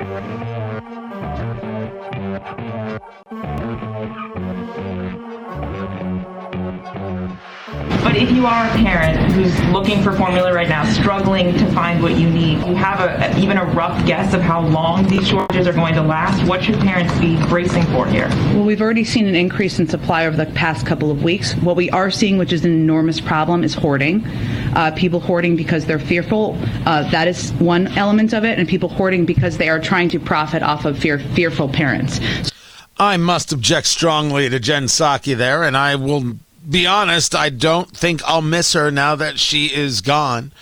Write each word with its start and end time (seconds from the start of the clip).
Thank 0.00 0.24
you. 6.24 6.39
But 6.50 8.16
if 8.16 8.32
you 8.32 8.44
are 8.44 8.66
a 8.66 8.70
parent 8.70 9.32
who's 9.32 9.56
looking 9.68 10.02
for 10.02 10.12
formula 10.12 10.52
right 10.52 10.68
now, 10.68 10.84
struggling 10.84 11.52
to 11.56 11.66
find 11.72 12.02
what 12.02 12.18
you 12.18 12.28
need, 12.28 12.66
you 12.66 12.74
have 12.74 13.00
a, 13.00 13.38
even 13.38 13.56
a 13.56 13.64
rough 13.64 14.04
guess 14.04 14.34
of 14.34 14.40
how 14.40 14.60
long 14.60 15.06
these 15.06 15.28
shortages 15.28 15.68
are 15.68 15.72
going 15.72 15.94
to 15.94 16.02
last, 16.02 16.44
what 16.48 16.64
should 16.64 16.78
parents 16.80 17.16
be 17.20 17.36
bracing 17.46 17.84
for 17.86 18.06
here? 18.06 18.28
Well, 18.54 18.64
we've 18.64 18.80
already 18.80 19.04
seen 19.04 19.28
an 19.28 19.36
increase 19.36 19.78
in 19.78 19.86
supply 19.86 20.26
over 20.26 20.36
the 20.36 20.46
past 20.52 20.86
couple 20.86 21.12
of 21.12 21.22
weeks. 21.22 21.54
What 21.56 21.76
we 21.76 21.88
are 21.90 22.10
seeing, 22.10 22.36
which 22.36 22.52
is 22.52 22.64
an 22.64 22.72
enormous 22.72 23.20
problem, 23.20 23.62
is 23.62 23.74
hoarding. 23.74 24.26
Uh, 24.74 24.92
people 24.96 25.20
hoarding 25.20 25.54
because 25.54 25.86
they're 25.86 26.00
fearful. 26.00 26.58
Uh, 26.84 27.08
that 27.10 27.28
is 27.28 27.52
one 27.54 27.86
element 27.96 28.32
of 28.32 28.44
it, 28.44 28.58
and 28.58 28.68
people 28.68 28.88
hoarding 28.88 29.24
because 29.24 29.58
they 29.58 29.68
are 29.68 29.78
trying 29.78 30.08
to 30.08 30.18
profit 30.18 30.64
off 30.64 30.84
of 30.84 30.98
fear, 30.98 31.20
fearful 31.20 31.68
parents. 31.68 32.18
I 32.98 33.16
must 33.16 33.52
object 33.52 33.86
strongly 33.86 34.50
to 34.50 34.58
Jen 34.58 34.84
Psaki 34.84 35.34
there, 35.34 35.62
and 35.62 35.74
I 35.74 35.94
will 35.94 36.34
be 36.68 36.86
honest, 36.86 37.34
I 37.34 37.50
don't 37.50 37.90
think 37.96 38.22
I'll 38.24 38.42
miss 38.42 38.72
her 38.74 38.90
now 38.90 39.16
that 39.16 39.38
she 39.38 39.66
is 39.66 40.00
gone 40.00 40.52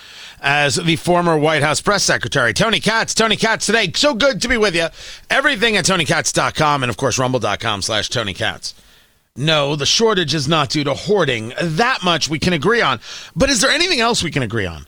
as 0.40 0.76
the 0.76 0.96
former 0.96 1.36
White 1.36 1.62
House 1.62 1.80
press 1.80 2.04
secretary. 2.04 2.52
Tony 2.52 2.80
Katz, 2.80 3.14
Tony 3.14 3.36
Katz 3.36 3.66
today. 3.66 3.90
So 3.94 4.14
good 4.14 4.40
to 4.42 4.48
be 4.48 4.56
with 4.56 4.74
you. 4.74 4.88
Everything 5.30 5.76
at 5.76 5.84
TonyKatz.com 5.84 6.82
and, 6.82 6.90
of 6.90 6.96
course, 6.96 7.18
rumble.com 7.18 7.82
slash 7.82 8.08
Tony 8.08 8.34
Katz. 8.34 8.74
No, 9.36 9.76
the 9.76 9.86
shortage 9.86 10.34
is 10.34 10.48
not 10.48 10.70
due 10.70 10.84
to 10.84 10.94
hoarding. 10.94 11.52
That 11.60 12.02
much 12.02 12.28
we 12.28 12.38
can 12.38 12.52
agree 12.52 12.80
on. 12.80 13.00
But 13.36 13.50
is 13.50 13.60
there 13.60 13.70
anything 13.70 14.00
else 14.00 14.22
we 14.22 14.30
can 14.30 14.42
agree 14.42 14.66
on? 14.66 14.86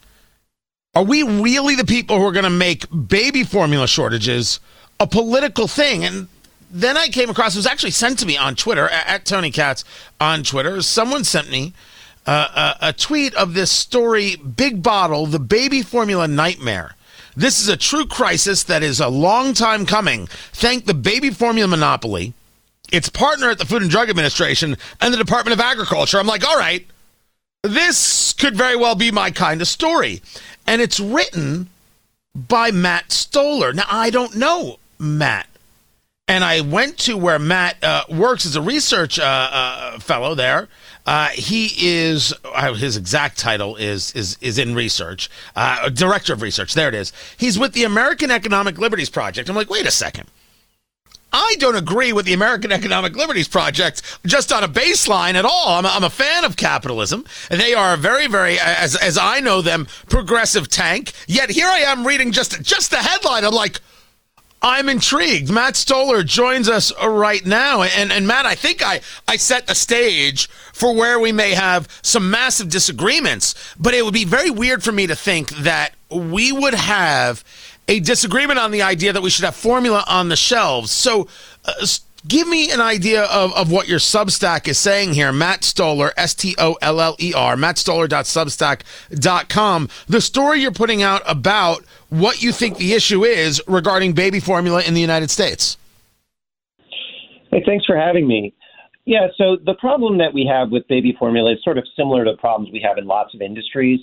Are 0.94 1.04
we 1.04 1.22
really 1.22 1.76
the 1.76 1.84
people 1.84 2.18
who 2.18 2.26
are 2.26 2.32
going 2.32 2.44
to 2.44 2.50
make 2.50 2.86
baby 3.08 3.44
formula 3.44 3.86
shortages 3.86 4.58
a 4.98 5.06
political 5.06 5.68
thing? 5.68 6.04
And 6.04 6.28
then 6.70 6.96
I 6.96 7.08
came 7.08 7.30
across, 7.30 7.54
it 7.54 7.58
was 7.58 7.66
actually 7.66 7.90
sent 7.90 8.18
to 8.20 8.26
me 8.26 8.36
on 8.36 8.54
Twitter, 8.54 8.88
at 8.88 9.24
Tony 9.24 9.50
Katz 9.50 9.84
on 10.20 10.42
Twitter. 10.42 10.80
Someone 10.82 11.24
sent 11.24 11.50
me 11.50 11.72
uh, 12.26 12.76
a, 12.80 12.88
a 12.88 12.92
tweet 12.92 13.34
of 13.34 13.54
this 13.54 13.70
story 13.70 14.36
Big 14.36 14.82
Bottle, 14.82 15.26
the 15.26 15.38
baby 15.40 15.82
formula 15.82 16.28
nightmare. 16.28 16.94
This 17.36 17.60
is 17.60 17.68
a 17.68 17.76
true 17.76 18.06
crisis 18.06 18.62
that 18.64 18.82
is 18.82 19.00
a 19.00 19.08
long 19.08 19.54
time 19.54 19.86
coming. 19.86 20.26
Thank 20.52 20.84
the 20.84 20.94
baby 20.94 21.30
formula 21.30 21.68
monopoly, 21.68 22.34
its 22.92 23.08
partner 23.08 23.50
at 23.50 23.58
the 23.58 23.66
Food 23.66 23.82
and 23.82 23.90
Drug 23.90 24.10
Administration, 24.10 24.76
and 25.00 25.12
the 25.12 25.18
Department 25.18 25.58
of 25.58 25.64
Agriculture. 25.64 26.18
I'm 26.18 26.26
like, 26.26 26.46
all 26.46 26.58
right, 26.58 26.86
this 27.62 28.32
could 28.32 28.56
very 28.56 28.76
well 28.76 28.94
be 28.94 29.10
my 29.10 29.30
kind 29.30 29.60
of 29.60 29.68
story. 29.68 30.22
And 30.66 30.80
it's 30.80 31.00
written 31.00 31.68
by 32.34 32.70
Matt 32.70 33.12
Stoller. 33.12 33.72
Now, 33.72 33.86
I 33.90 34.10
don't 34.10 34.36
know 34.36 34.78
Matt 34.98 35.48
and 36.30 36.44
I 36.44 36.60
went 36.60 36.96
to 36.98 37.16
where 37.16 37.40
Matt 37.40 37.82
uh, 37.82 38.04
works 38.08 38.46
as 38.46 38.54
a 38.54 38.62
research 38.62 39.18
uh, 39.18 39.22
uh, 39.24 39.98
fellow 39.98 40.36
there. 40.36 40.68
Uh, 41.04 41.26
he 41.30 41.72
is 41.76 42.32
uh, 42.44 42.72
his 42.74 42.96
exact 42.96 43.36
title 43.36 43.74
is 43.74 44.12
is 44.12 44.38
is 44.40 44.56
in 44.56 44.76
research, 44.76 45.28
director 45.92 46.32
of 46.32 46.40
research. 46.40 46.74
There 46.74 46.86
it 46.86 46.94
is. 46.94 47.12
He's 47.36 47.58
with 47.58 47.72
the 47.72 47.82
American 47.82 48.30
Economic 48.30 48.78
Liberties 48.78 49.10
Project. 49.10 49.48
I'm 49.48 49.56
like, 49.56 49.70
wait 49.70 49.86
a 49.86 49.90
second. 49.90 50.30
I 51.32 51.56
don't 51.58 51.76
agree 51.76 52.12
with 52.12 52.26
the 52.26 52.32
American 52.32 52.70
Economic 52.70 53.16
Liberties 53.16 53.48
Project 53.48 54.20
just 54.24 54.52
on 54.52 54.62
a 54.62 54.68
baseline 54.68 55.34
at 55.34 55.44
all. 55.44 55.68
I'm 55.68 55.84
a, 55.84 55.88
I'm 55.88 56.04
a 56.04 56.10
fan 56.10 56.44
of 56.44 56.56
capitalism. 56.56 57.24
They 57.50 57.72
are 57.72 57.94
a 57.94 57.96
very, 57.96 58.26
very, 58.28 58.58
as 58.60 58.94
as 58.94 59.18
I 59.18 59.40
know 59.40 59.62
them, 59.62 59.88
progressive 60.08 60.68
tank. 60.68 61.12
Yet 61.26 61.50
here 61.50 61.68
I 61.68 61.80
am 61.80 62.06
reading 62.06 62.30
just 62.30 62.62
just 62.62 62.92
the 62.92 62.98
headline. 62.98 63.44
I'm 63.44 63.52
like 63.52 63.80
I'm 64.62 64.88
intrigued. 64.88 65.50
Matt 65.50 65.74
Stoller 65.76 66.22
joins 66.22 66.68
us 66.68 66.92
right 67.02 67.44
now. 67.46 67.82
And, 67.82 68.12
and 68.12 68.26
Matt, 68.26 68.44
I 68.44 68.54
think 68.54 68.82
I, 68.84 69.00
I 69.26 69.36
set 69.36 69.66
the 69.66 69.74
stage 69.74 70.48
for 70.48 70.94
where 70.94 71.18
we 71.18 71.32
may 71.32 71.52
have 71.52 71.88
some 72.02 72.30
massive 72.30 72.68
disagreements, 72.68 73.54
but 73.78 73.94
it 73.94 74.04
would 74.04 74.14
be 74.14 74.26
very 74.26 74.50
weird 74.50 74.82
for 74.82 74.92
me 74.92 75.06
to 75.06 75.16
think 75.16 75.50
that 75.50 75.94
we 76.10 76.52
would 76.52 76.74
have 76.74 77.42
a 77.88 78.00
disagreement 78.00 78.58
on 78.58 78.70
the 78.70 78.82
idea 78.82 79.12
that 79.12 79.22
we 79.22 79.30
should 79.30 79.44
have 79.44 79.56
formula 79.56 80.04
on 80.06 80.28
the 80.28 80.36
shelves. 80.36 80.90
So, 80.90 81.26
uh, 81.64 81.86
give 82.26 82.48
me 82.48 82.70
an 82.70 82.80
idea 82.80 83.24
of, 83.24 83.52
of 83.54 83.70
what 83.70 83.86
your 83.88 83.98
Substack 83.98 84.66
is 84.68 84.78
saying 84.78 85.12
here. 85.14 85.32
Matt 85.32 85.64
Stoller, 85.64 86.12
S 86.16 86.34
T 86.34 86.54
O 86.58 86.76
L 86.82 87.00
L 87.00 87.16
E 87.18 87.32
R, 87.34 87.56
mattstoller.substack.com. 87.56 89.88
The 90.06 90.20
story 90.20 90.60
you're 90.60 90.72
putting 90.72 91.02
out 91.02 91.22
about 91.26 91.82
what 92.08 92.42
you 92.42 92.52
think 92.52 92.76
the 92.78 92.92
issue 92.92 93.24
is 93.24 93.60
regarding 93.66 94.12
baby 94.12 94.38
formula 94.40 94.82
in 94.82 94.94
the 94.94 95.00
United 95.00 95.30
States. 95.30 95.76
Hey, 97.50 97.62
thanks 97.66 97.84
for 97.84 97.96
having 97.96 98.28
me. 98.28 98.54
Yeah, 99.06 99.26
so 99.36 99.56
the 99.64 99.74
problem 99.74 100.18
that 100.18 100.32
we 100.32 100.46
have 100.46 100.70
with 100.70 100.86
baby 100.86 101.16
formula 101.18 101.52
is 101.52 101.58
sort 101.64 101.78
of 101.78 101.84
similar 101.96 102.24
to 102.24 102.36
problems 102.36 102.70
we 102.72 102.80
have 102.86 102.96
in 102.98 103.06
lots 103.06 103.34
of 103.34 103.42
industries, 103.42 103.98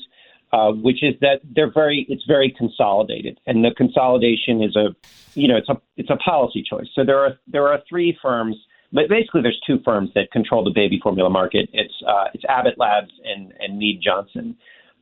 uh, 0.54 0.72
which 0.72 1.04
is 1.04 1.16
that 1.22 1.42
they're 1.44 1.72
very 1.72 2.06
it's 2.10 2.24
very 2.26 2.54
consolidated, 2.58 3.40
and 3.46 3.64
the 3.64 3.72
consolidation 3.76 4.64
is 4.64 4.76
a 4.76 4.96
you 5.34 5.48
know 5.48 5.58
it's 5.58 5.70
a 5.70 5.80
it's 5.98 6.10
a 6.10 6.18
policy 6.18 6.64
choice. 6.68 6.88
So 6.94 7.04
there 7.04 7.20
are 7.20 7.38
there 7.48 7.68
are 7.68 7.80
three 7.88 8.18
firms, 8.22 8.56
but 8.92 9.10
basically 9.10 9.42
there's 9.42 9.60
two 9.66 9.80
firms 9.84 10.10
that 10.16 10.32
control 10.32 10.64
the 10.64 10.72
baby 10.74 11.00
formula 11.02 11.30
market. 11.30 11.70
It's 11.74 11.94
uh, 12.08 12.26
it's 12.34 12.44
Abbott 12.48 12.78
Labs 12.78 13.12
and 13.24 13.54
and 13.60 13.78
Mead 13.78 14.02
Johnson, 14.04 14.56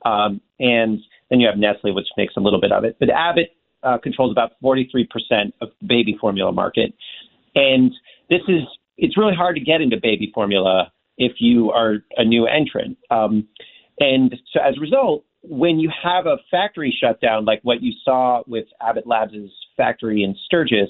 um, 0.06 0.42
and 0.60 1.00
then 1.30 1.40
you 1.40 1.48
have 1.48 1.58
Nestle, 1.58 1.94
which 1.94 2.08
makes 2.18 2.36
a 2.38 2.40
little 2.40 2.62
bit 2.62 2.72
of 2.72 2.84
it. 2.84 2.98
But 3.00 3.10
Abbott 3.10 3.52
uh, 3.86 3.98
controls 4.00 4.32
about 4.32 4.54
43% 4.64 5.06
of 5.62 5.70
the 5.80 5.88
baby 5.88 6.18
formula 6.20 6.52
market. 6.52 6.94
And 7.54 7.94
this 8.30 8.42
is, 8.48 8.64
it's 8.98 9.18
really 9.18 9.36
hard 9.36 9.56
to 9.56 9.62
get 9.62 9.82
into 9.82 9.98
baby 10.02 10.32
formula 10.34 10.92
if 11.18 11.34
you 11.40 11.72
are 11.72 11.98
a 12.18 12.26
new 12.26 12.48
entrant. 12.48 12.98
Um, 13.10 13.48
and 14.00 14.36
so 14.52 14.60
as 14.60 14.76
a 14.78 14.82
result, 14.82 15.24
when 15.50 15.80
you 15.80 15.92
have 16.04 16.26
a 16.26 16.38
factory 16.50 16.96
shutdown, 17.00 17.46
like 17.46 17.60
what 17.64 17.82
you 17.82 17.94
saw 18.04 18.44
with 18.48 18.66
Abbott 18.82 19.08
Labs' 19.08 19.52
factory 19.78 20.24
in 20.24 20.36
Sturgis, 20.46 20.90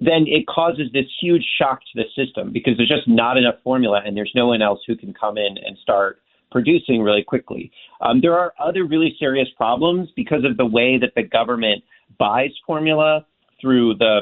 then 0.00 0.24
it 0.26 0.46
causes 0.46 0.90
this 0.92 1.06
huge 1.20 1.44
shock 1.58 1.80
to 1.80 2.02
the 2.02 2.04
system 2.16 2.52
because 2.52 2.76
there's 2.76 2.88
just 2.88 3.06
not 3.06 3.36
enough 3.36 3.56
formula 3.62 4.00
and 4.04 4.16
there's 4.16 4.32
no 4.34 4.48
one 4.48 4.60
else 4.60 4.80
who 4.86 4.96
can 4.96 5.14
come 5.14 5.38
in 5.38 5.56
and 5.64 5.78
start 5.78 6.20
producing 6.50 7.02
really 7.02 7.22
quickly. 7.22 7.70
Um, 8.00 8.20
there 8.20 8.38
are 8.38 8.52
other 8.58 8.84
really 8.84 9.16
serious 9.18 9.48
problems 9.56 10.08
because 10.16 10.44
of 10.44 10.56
the 10.56 10.66
way 10.66 10.98
that 10.98 11.12
the 11.14 11.22
government 11.22 11.82
buys 12.18 12.50
formula 12.66 13.26
through 13.60 13.94
the 13.94 14.20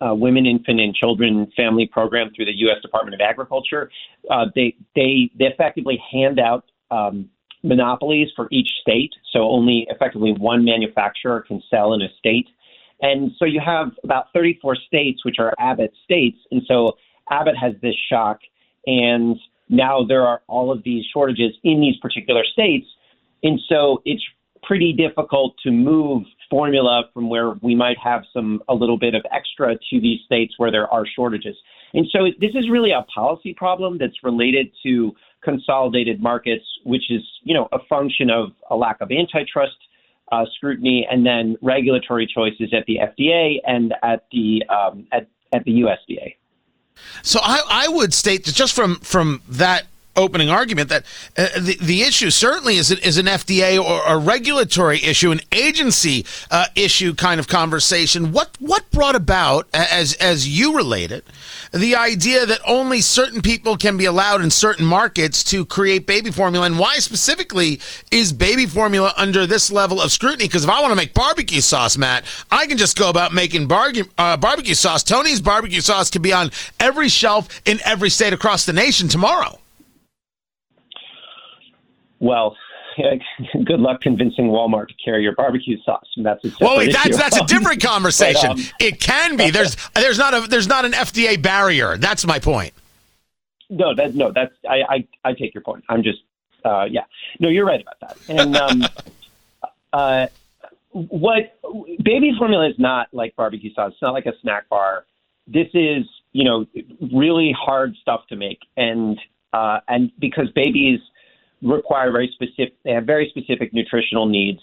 uh, 0.00 0.14
Women, 0.14 0.46
Infant, 0.46 0.80
and 0.80 0.94
Children 0.94 1.50
Family 1.56 1.86
Program 1.86 2.30
through 2.34 2.46
the 2.46 2.56
U.S. 2.56 2.80
Department 2.80 3.14
of 3.14 3.20
Agriculture. 3.20 3.90
Uh, 4.30 4.46
they, 4.54 4.74
they 4.94 5.30
they 5.38 5.44
effectively 5.44 6.02
hand 6.10 6.40
out 6.40 6.64
um, 6.90 7.28
monopolies 7.62 8.28
for 8.34 8.48
each 8.50 8.68
state, 8.80 9.12
so 9.32 9.40
only 9.50 9.86
effectively 9.90 10.32
one 10.32 10.64
manufacturer 10.64 11.42
can 11.46 11.62
sell 11.70 11.92
in 11.94 12.02
a 12.02 12.08
state. 12.18 12.48
And 13.02 13.32
so 13.38 13.44
you 13.44 13.60
have 13.64 13.88
about 14.04 14.26
34 14.34 14.76
states, 14.86 15.24
which 15.24 15.36
are 15.38 15.54
Abbott 15.58 15.92
states, 16.04 16.38
and 16.50 16.62
so 16.66 16.96
Abbott 17.30 17.56
has 17.56 17.74
this 17.82 17.94
shock, 18.08 18.40
and 18.86 19.36
now 19.68 20.04
there 20.04 20.26
are 20.26 20.42
all 20.48 20.72
of 20.72 20.82
these 20.82 21.04
shortages 21.12 21.52
in 21.62 21.80
these 21.80 21.96
particular 21.98 22.42
states. 22.44 22.86
And 23.42 23.60
so 23.68 24.02
it's 24.04 24.22
pretty 24.62 24.92
difficult 24.92 25.54
to 25.62 25.70
move 25.70 26.24
formula 26.50 27.04
from 27.14 27.30
where 27.30 27.52
we 27.62 27.74
might 27.74 27.96
have 28.02 28.22
some 28.32 28.60
a 28.68 28.74
little 28.74 28.98
bit 28.98 29.14
of 29.14 29.22
extra 29.32 29.76
to 29.76 30.00
these 30.00 30.20
states 30.26 30.54
where 30.58 30.70
there 30.70 30.92
are 30.92 31.06
shortages. 31.06 31.56
And 31.94 32.06
so 32.12 32.26
this 32.40 32.50
is 32.54 32.68
really 32.68 32.90
a 32.90 33.02
policy 33.14 33.54
problem 33.54 33.98
that's 33.98 34.22
related 34.22 34.70
to 34.82 35.12
consolidated 35.42 36.22
markets, 36.22 36.64
which 36.84 37.10
is, 37.10 37.22
you 37.42 37.54
know, 37.54 37.68
a 37.72 37.78
function 37.88 38.30
of 38.30 38.52
a 38.70 38.76
lack 38.76 39.00
of 39.00 39.10
antitrust 39.10 39.76
uh, 40.32 40.44
scrutiny 40.56 41.06
and 41.10 41.26
then 41.26 41.56
regulatory 41.60 42.26
choices 42.26 42.72
at 42.72 42.84
the 42.86 42.98
FDA 42.98 43.56
and 43.66 43.94
at 44.02 44.26
the 44.32 44.62
um, 44.68 45.06
at, 45.12 45.28
at 45.52 45.64
the 45.64 45.72
USDA. 45.82 46.36
So 47.22 47.40
I, 47.42 47.62
I 47.68 47.88
would 47.88 48.12
state 48.14 48.44
that 48.44 48.54
just 48.54 48.74
from 48.74 48.96
from 48.96 49.42
that 49.48 49.86
opening 50.20 50.50
argument 50.50 50.88
that 50.90 51.04
uh, 51.36 51.48
the, 51.58 51.76
the 51.80 52.02
issue 52.02 52.30
certainly 52.30 52.76
is, 52.76 52.90
is 52.90 53.18
an 53.18 53.26
FDA 53.26 53.82
or 53.82 54.02
a 54.06 54.18
regulatory 54.18 55.02
issue, 55.02 55.30
an 55.30 55.40
agency 55.52 56.24
uh, 56.50 56.66
issue 56.74 57.14
kind 57.14 57.40
of 57.40 57.48
conversation. 57.48 58.32
What 58.32 58.50
what 58.60 58.90
brought 58.90 59.16
about, 59.16 59.66
as 59.72 60.14
as 60.14 60.48
you 60.48 60.76
relate 60.76 61.10
it, 61.10 61.24
the 61.72 61.96
idea 61.96 62.46
that 62.46 62.60
only 62.66 63.00
certain 63.00 63.42
people 63.42 63.76
can 63.76 63.96
be 63.96 64.04
allowed 64.04 64.42
in 64.42 64.50
certain 64.50 64.86
markets 64.86 65.42
to 65.44 65.64
create 65.64 66.06
baby 66.06 66.30
formula, 66.30 66.66
and 66.66 66.78
why 66.78 66.98
specifically 66.98 67.80
is 68.10 68.32
baby 68.32 68.66
formula 68.66 69.12
under 69.16 69.46
this 69.46 69.70
level 69.70 70.00
of 70.00 70.12
scrutiny? 70.12 70.44
Because 70.44 70.64
if 70.64 70.70
I 70.70 70.80
want 70.80 70.92
to 70.92 70.96
make 70.96 71.14
barbecue 71.14 71.60
sauce, 71.60 71.96
Matt, 71.96 72.24
I 72.50 72.66
can 72.66 72.78
just 72.78 72.98
go 72.98 73.08
about 73.08 73.32
making 73.32 73.66
bar- 73.66 73.92
uh, 74.18 74.36
barbecue 74.36 74.74
sauce. 74.74 75.02
Tony's 75.02 75.40
barbecue 75.40 75.80
sauce 75.80 76.10
can 76.10 76.22
be 76.22 76.32
on 76.32 76.50
every 76.78 77.08
shelf 77.08 77.48
in 77.64 77.78
every 77.84 78.10
state 78.10 78.32
across 78.32 78.66
the 78.66 78.72
nation 78.72 79.08
tomorrow. 79.08 79.58
Well, 82.20 82.56
good 83.64 83.80
luck 83.80 84.00
convincing 84.00 84.46
Walmart 84.46 84.88
to 84.88 84.94
carry 85.02 85.22
your 85.22 85.34
barbecue 85.34 85.76
sauce. 85.82 86.06
That's 86.16 86.44
a 86.44 86.52
well, 86.60 86.78
wait, 86.78 86.92
that's 86.92 87.08
issue. 87.08 87.16
that's 87.16 87.40
a 87.40 87.44
different 87.46 87.82
conversation. 87.82 88.50
But, 88.50 88.58
um, 88.58 88.64
it 88.78 89.00
can 89.00 89.36
be. 89.36 89.50
There's 89.50 89.76
there's 89.94 90.18
not 90.18 90.34
a 90.34 90.46
there's 90.46 90.68
not 90.68 90.84
an 90.84 90.92
FDA 90.92 91.40
barrier. 91.40 91.96
That's 91.96 92.26
my 92.26 92.38
point. 92.38 92.72
No, 93.68 93.94
that 93.94 94.14
no, 94.14 94.32
that's 94.32 94.54
I, 94.68 94.82
I 94.88 95.08
I 95.24 95.32
take 95.32 95.54
your 95.54 95.62
point. 95.62 95.84
I'm 95.88 96.02
just 96.02 96.18
uh, 96.64 96.84
yeah. 96.90 97.04
No, 97.38 97.48
you're 97.48 97.66
right 97.66 97.80
about 97.80 98.00
that. 98.00 98.16
And 98.28 98.56
um, 98.56 98.82
uh, 99.92 100.26
what 100.90 101.58
baby 102.02 102.32
formula 102.36 102.68
is 102.68 102.74
not 102.78 103.08
like 103.12 103.34
barbecue 103.36 103.72
sauce. 103.74 103.92
It's 103.92 104.02
not 104.02 104.12
like 104.12 104.26
a 104.26 104.32
snack 104.42 104.68
bar. 104.68 105.06
This 105.46 105.68
is 105.72 106.04
you 106.32 106.44
know 106.44 106.66
really 107.12 107.54
hard 107.58 107.94
stuff 108.00 108.26
to 108.28 108.36
make, 108.36 108.58
and 108.76 109.18
uh, 109.52 109.80
and 109.88 110.10
because 110.18 110.50
babies 110.50 111.00
require 111.62 112.10
very 112.10 112.30
specific, 112.32 112.74
they 112.84 112.92
have 112.92 113.04
very 113.04 113.28
specific 113.30 113.72
nutritional 113.72 114.26
needs, 114.26 114.60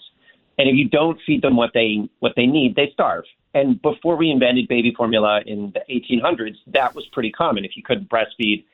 and 0.58 0.68
if 0.68 0.74
you 0.74 0.88
don't 0.88 1.18
feed 1.24 1.42
them 1.42 1.56
what 1.56 1.70
they 1.74 2.08
what 2.20 2.32
they 2.36 2.46
need, 2.46 2.74
they 2.74 2.90
starve. 2.92 3.24
And 3.54 3.80
before 3.80 4.16
we 4.16 4.30
invented 4.30 4.68
baby 4.68 4.92
formula 4.96 5.40
in 5.46 5.72
the 5.72 5.80
1800s, 5.90 6.56
that 6.68 6.94
was 6.94 7.06
pretty 7.12 7.30
common. 7.30 7.64
If 7.64 7.76
you 7.76 7.82
couldn't 7.82 8.08
breastfeed, 8.10 8.64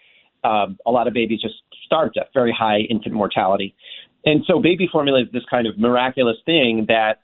um, 0.43 0.79
a 0.85 0.91
lot 0.91 1.07
of 1.07 1.15
babies 1.15 1.41
just 1.41 1.55
starved 1.87 2.15
to 2.15 2.27
very 2.35 2.53
high 2.53 2.81
infant 2.81 3.15
mortality. 3.15 3.75
And 4.27 4.45
so 4.47 4.61
baby 4.61 4.89
formula 4.91 5.23
is 5.23 5.29
this 5.33 5.45
kind 5.51 5.67
of 5.67 5.79
miraculous 5.79 6.37
thing 6.45 6.87
that 6.89 7.21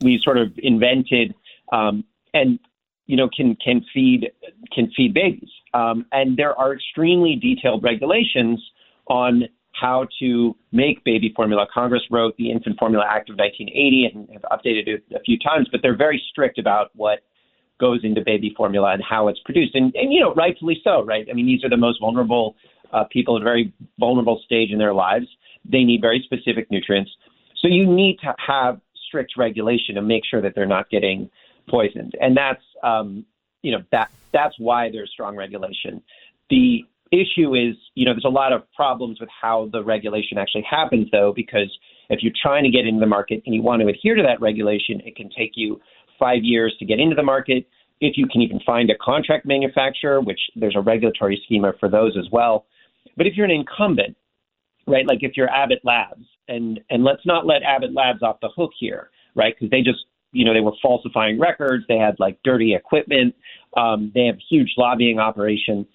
we 0.00 0.20
sort 0.22 0.38
of 0.38 0.52
invented 0.58 1.34
um, 1.72 2.04
and 2.34 2.58
you 3.06 3.16
know 3.16 3.28
can 3.34 3.56
can 3.56 3.84
feed 3.92 4.30
can 4.72 4.90
feed 4.96 5.14
babies. 5.14 5.48
Um, 5.74 6.06
and 6.12 6.36
there 6.36 6.58
are 6.58 6.74
extremely 6.74 7.36
detailed 7.36 7.82
regulations 7.82 8.60
on 9.06 9.48
how 9.80 10.06
to 10.20 10.56
make 10.72 11.04
baby 11.04 11.32
formula. 11.34 11.66
Congress 11.72 12.02
wrote 12.10 12.36
the 12.36 12.50
Infant 12.50 12.78
Formula 12.78 13.04
Act 13.08 13.30
of 13.30 13.36
1980 13.36 14.10
and 14.12 14.28
have 14.32 14.42
updated 14.50 14.88
it 14.88 15.04
a 15.14 15.20
few 15.20 15.38
times, 15.38 15.68
but 15.70 15.80
they're 15.82 15.96
very 15.96 16.22
strict 16.30 16.58
about 16.58 16.90
what 16.94 17.20
goes 17.80 18.00
into 18.02 18.20
baby 18.24 18.52
formula 18.56 18.92
and 18.92 19.02
how 19.08 19.28
it's 19.28 19.38
produced. 19.44 19.74
And, 19.74 19.94
and 19.94 20.12
you 20.12 20.20
know, 20.20 20.34
rightfully 20.34 20.80
so, 20.82 21.04
right? 21.04 21.26
I 21.30 21.34
mean, 21.34 21.46
these 21.46 21.64
are 21.64 21.70
the 21.70 21.76
most 21.76 22.00
vulnerable 22.00 22.56
uh, 22.92 23.04
people 23.10 23.36
at 23.36 23.42
a 23.42 23.44
very 23.44 23.72
vulnerable 23.98 24.40
stage 24.44 24.70
in 24.70 24.78
their 24.78 24.94
lives. 24.94 25.26
They 25.64 25.84
need 25.84 26.00
very 26.00 26.22
specific 26.24 26.70
nutrients. 26.70 27.10
So 27.60 27.68
you 27.68 27.86
need 27.86 28.18
to 28.22 28.34
have 28.44 28.80
strict 29.06 29.32
regulation 29.36 29.94
to 29.94 30.02
make 30.02 30.22
sure 30.28 30.42
that 30.42 30.54
they're 30.54 30.66
not 30.66 30.90
getting 30.90 31.30
poisoned. 31.68 32.14
And 32.20 32.36
that's, 32.36 32.62
um, 32.82 33.24
you 33.62 33.72
know, 33.72 33.82
that 33.92 34.10
that's 34.32 34.54
why 34.58 34.90
there's 34.90 35.10
strong 35.10 35.36
regulation. 35.36 36.02
The 36.50 36.84
issue 37.12 37.54
is, 37.54 37.76
you 37.94 38.04
know, 38.04 38.12
there's 38.12 38.24
a 38.24 38.28
lot 38.28 38.52
of 38.52 38.62
problems 38.74 39.20
with 39.20 39.28
how 39.40 39.68
the 39.72 39.82
regulation 39.82 40.38
actually 40.38 40.64
happens, 40.68 41.08
though, 41.10 41.32
because 41.34 41.70
if 42.10 42.22
you're 42.22 42.32
trying 42.40 42.64
to 42.64 42.70
get 42.70 42.86
into 42.86 43.00
the 43.00 43.06
market 43.06 43.42
and 43.46 43.54
you 43.54 43.62
want 43.62 43.82
to 43.82 43.88
adhere 43.88 44.14
to 44.14 44.22
that 44.22 44.40
regulation, 44.40 45.00
it 45.04 45.16
can 45.16 45.30
take 45.36 45.52
you 45.54 45.80
five 46.18 46.42
years 46.42 46.74
to 46.78 46.84
get 46.84 46.98
into 46.98 47.14
the 47.14 47.22
market. 47.22 47.66
If 48.00 48.16
you 48.16 48.26
can 48.26 48.40
even 48.42 48.60
find 48.64 48.90
a 48.90 48.96
contract 48.96 49.46
manufacturer, 49.46 50.20
which 50.20 50.40
there's 50.56 50.76
a 50.76 50.80
regulatory 50.80 51.40
schema 51.44 51.72
for 51.80 51.88
those 51.88 52.16
as 52.18 52.26
well. 52.30 52.66
But 53.16 53.26
if 53.26 53.34
you're 53.36 53.46
an 53.46 53.50
incumbent, 53.50 54.16
right, 54.86 55.06
like 55.06 55.18
if 55.22 55.32
you're 55.36 55.50
Abbott 55.50 55.80
Labs, 55.84 56.24
and 56.48 56.80
and 56.90 57.04
let's 57.04 57.26
not 57.26 57.46
let 57.46 57.62
Abbott 57.62 57.94
Labs 57.94 58.22
off 58.22 58.38
the 58.40 58.48
hook 58.56 58.70
here, 58.78 59.10
right, 59.34 59.54
because 59.54 59.70
they 59.70 59.82
just 59.82 60.04
you 60.32 60.44
know 60.44 60.54
they 60.54 60.60
were 60.60 60.72
falsifying 60.80 61.38
records, 61.38 61.84
they 61.88 61.96
had 61.96 62.14
like 62.18 62.38
dirty 62.44 62.74
equipment, 62.74 63.34
um, 63.76 64.12
they 64.14 64.26
have 64.26 64.36
huge 64.48 64.72
lobbying 64.76 65.18
operation, 65.18 65.86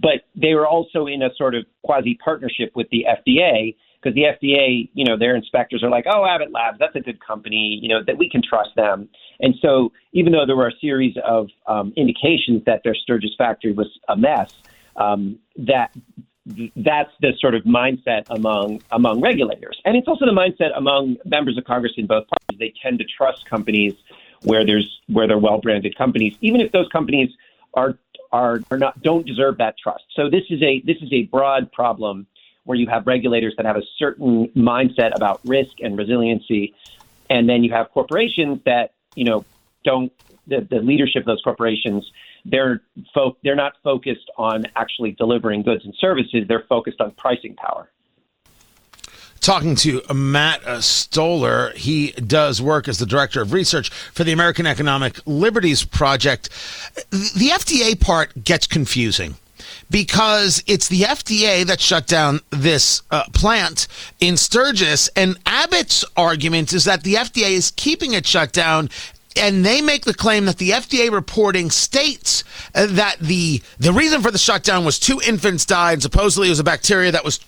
but 0.00 0.26
they 0.34 0.54
were 0.54 0.66
also 0.66 1.06
in 1.06 1.22
a 1.22 1.30
sort 1.36 1.54
of 1.54 1.64
quasi 1.82 2.18
partnership 2.22 2.72
with 2.74 2.88
the 2.90 3.06
FDA 3.08 3.74
because 4.00 4.14
the 4.14 4.22
FDA, 4.22 4.88
you 4.94 5.04
know, 5.04 5.18
their 5.18 5.34
inspectors 5.34 5.82
are 5.82 5.90
like, 5.90 6.04
oh, 6.08 6.24
Abbott 6.24 6.52
Labs, 6.52 6.78
that's 6.78 6.94
a 6.94 7.00
good 7.00 7.24
company, 7.24 7.78
you 7.82 7.88
know, 7.88 8.02
that 8.06 8.16
we 8.16 8.30
can 8.30 8.42
trust 8.48 8.70
them. 8.76 9.08
And 9.40 9.54
so, 9.60 9.92
even 10.12 10.32
though 10.32 10.46
there 10.46 10.56
were 10.56 10.68
a 10.68 10.78
series 10.80 11.16
of 11.24 11.48
um, 11.66 11.92
indications 11.96 12.62
that 12.66 12.82
their 12.84 12.94
Sturgis 12.94 13.32
factory 13.36 13.72
was 13.72 13.88
a 14.08 14.16
mess, 14.16 14.52
um, 14.96 15.38
that 15.56 15.92
that's 16.76 17.10
the 17.20 17.32
sort 17.40 17.54
of 17.54 17.62
mindset 17.64 18.24
among 18.30 18.80
among 18.92 19.20
regulators, 19.20 19.80
and 19.84 19.96
it's 19.96 20.08
also 20.08 20.24
the 20.24 20.32
mindset 20.32 20.76
among 20.76 21.16
members 21.24 21.58
of 21.58 21.64
Congress 21.64 21.92
in 21.96 22.06
both 22.06 22.26
parties. 22.28 22.58
They 22.58 22.72
tend 22.82 22.98
to 23.00 23.04
trust 23.04 23.44
companies 23.46 23.94
where 24.44 24.64
there's 24.64 25.00
where 25.08 25.26
they're 25.26 25.38
well 25.38 25.60
branded 25.60 25.96
companies, 25.96 26.36
even 26.40 26.60
if 26.60 26.72
those 26.72 26.88
companies 26.88 27.30
are 27.74 27.98
are 28.32 28.60
are 28.70 28.78
not 28.78 29.00
don't 29.02 29.26
deserve 29.26 29.58
that 29.58 29.76
trust. 29.82 30.04
So 30.14 30.30
this 30.30 30.42
is 30.50 30.62
a 30.62 30.82
this 30.86 30.96
is 31.02 31.12
a 31.12 31.24
broad 31.24 31.70
problem 31.72 32.26
where 32.64 32.76
you 32.76 32.86
have 32.86 33.06
regulators 33.06 33.54
that 33.56 33.64
have 33.64 33.76
a 33.76 33.82
certain 33.98 34.48
mindset 34.56 35.14
about 35.16 35.40
risk 35.44 35.72
and 35.80 35.96
resiliency, 35.96 36.74
and 37.30 37.48
then 37.48 37.64
you 37.64 37.72
have 37.72 37.90
corporations 37.92 38.60
that 38.64 38.94
you 39.14 39.24
know 39.24 39.46
don't 39.84 40.12
the, 40.46 40.66
the 40.70 40.78
leadership 40.78 41.20
of 41.20 41.26
those 41.26 41.42
corporations 41.42 42.04
they're 42.44 42.82
fo- 43.14 43.36
they're 43.42 43.56
not 43.56 43.74
focused 43.84 44.30
on 44.36 44.64
actually 44.76 45.12
delivering 45.12 45.62
goods 45.62 45.84
and 45.84 45.94
services 46.00 46.44
they're 46.48 46.64
focused 46.68 47.00
on 47.00 47.12
pricing 47.12 47.54
power 47.54 47.90
talking 49.38 49.76
to 49.76 50.02
Matt 50.12 50.64
uh, 50.64 50.80
Stoller. 50.80 51.72
He 51.74 52.12
does 52.12 52.60
work 52.60 52.88
as 52.88 52.98
the 52.98 53.06
director 53.06 53.40
of 53.40 53.52
research 53.52 53.90
for 53.90 54.24
the 54.24 54.32
American 54.32 54.66
Economic 54.66 55.18
Liberties 55.26 55.84
Project. 55.84 56.50
The 57.10 57.50
FDA 57.52 57.98
part 57.98 58.44
gets 58.44 58.66
confusing 58.66 59.36
because 59.90 60.62
it's 60.66 60.88
the 60.88 61.02
FDA 61.02 61.64
that 61.66 61.80
shut 61.80 62.06
down 62.06 62.40
this 62.50 63.02
uh, 63.10 63.24
plant 63.32 63.88
in 64.20 64.36
Sturgis. 64.36 65.08
And 65.08 65.38
Abbott's 65.46 66.04
argument 66.16 66.72
is 66.72 66.84
that 66.84 67.02
the 67.02 67.14
FDA 67.14 67.52
is 67.52 67.70
keeping 67.72 68.12
it 68.12 68.26
shut 68.26 68.52
down 68.52 68.90
and 69.36 69.64
they 69.64 69.80
make 69.80 70.04
the 70.04 70.14
claim 70.14 70.46
that 70.46 70.58
the 70.58 70.70
FDA 70.70 71.10
reporting 71.10 71.70
states 71.70 72.44
uh, 72.74 72.86
that 72.86 73.18
the 73.20 73.62
the 73.78 73.92
reason 73.92 74.20
for 74.20 74.30
the 74.30 74.38
shutdown 74.38 74.84
was 74.84 74.98
two 74.98 75.20
infants 75.26 75.64
died. 75.64 76.02
Supposedly, 76.02 76.48
it 76.48 76.50
was 76.50 76.58
a 76.58 76.64
bacteria 76.64 77.12
that 77.12 77.24
was 77.24 77.38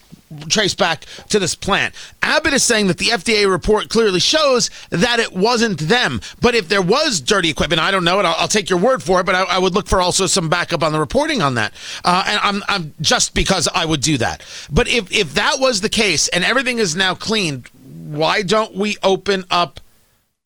traced 0.49 0.79
back 0.79 1.05
to 1.29 1.39
this 1.39 1.55
plant. 1.55 1.95
Abbott 2.23 2.53
is 2.53 2.63
saying 2.63 2.87
that 2.89 2.99
the 2.99 3.07
FDA 3.07 3.51
report 3.51 3.89
clearly 3.89 4.21
shows 4.21 4.71
that 4.91 5.19
it 5.19 5.33
wasn't 5.33 5.81
them. 5.81 6.21
But 6.41 6.55
if 6.55 6.69
there 6.69 6.83
was 6.83 7.21
dirty 7.21 7.51
equipment, 7.51 7.81
I 7.81 7.91
don't 7.91 8.05
know 8.05 8.21
it. 8.21 8.25
I'll, 8.25 8.37
I'll 8.39 8.49
take 8.49 8.71
your 8.71 8.79
word 8.79 9.03
for 9.03 9.21
it. 9.21 9.27
But 9.27 9.35
I, 9.35 9.43
I, 9.43 9.59
would 9.59 9.75
look 9.75 9.89
for 9.89 10.01
also 10.01 10.27
some 10.27 10.49
backup 10.49 10.83
on 10.83 10.93
the 10.93 11.01
reporting 11.01 11.43
on 11.43 11.55
that. 11.55 11.73
Uh, 12.05 12.25
and 12.27 12.41
I'm, 12.43 12.63
I'm 12.69 12.95
just 13.01 13.35
because 13.35 13.69
I 13.75 13.85
would 13.85 14.01
do 14.01 14.19
that. 14.19 14.45
But 14.71 14.89
if 14.89 15.11
if 15.13 15.35
that 15.35 15.57
was 15.59 15.81
the 15.81 15.89
case 15.89 16.29
and 16.29 16.45
everything 16.45 16.79
is 16.79 16.95
now 16.95 17.15
cleaned, 17.15 17.69
why 17.69 18.43
don't 18.43 18.75
we 18.75 18.97
open 19.03 19.45
up? 19.51 19.81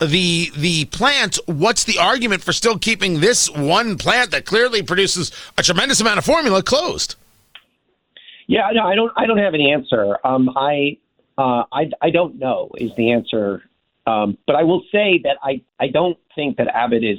the 0.01 0.51
the 0.57 0.85
plant 0.87 1.39
what's 1.47 1.85
the 1.85 1.99
argument 1.99 2.43
for 2.43 2.53
still 2.53 2.79
keeping 2.79 3.21
this 3.21 3.49
one 3.49 3.97
plant 3.97 4.33
that 4.33 4.45
clearly 4.45 4.83
produces 4.83 5.31
a 5.57 5.63
tremendous 5.63 6.01
amount 6.01 6.19
of 6.19 6.25
formula 6.25 6.63
closed 6.63 7.15
yeah 8.47 8.71
no 8.73 8.83
i 8.85 8.95
don't 8.95 9.13
i 9.17 9.27
don't 9.27 9.39
have 9.39 9.55
an 9.55 9.61
answer. 9.61 10.17
Um 10.25 10.51
i 10.57 10.99
uh 11.39 11.65
i 11.73 11.91
i 12.03 12.11
don't 12.11 12.39
know 12.39 12.71
is 12.77 12.95
the 12.97 13.13
answer. 13.13 13.63
Um 14.07 14.39
but 14.47 14.57
i 14.57 14.63
will 14.63 14.83
say 14.93 15.21
that 15.25 15.37
i 15.43 15.63
i 15.81 15.89
don't 15.89 16.19
think 16.35 16.57
that 16.59 16.69
abbott 16.69 17.05
is 17.05 17.19